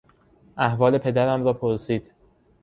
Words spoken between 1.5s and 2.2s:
پرسید.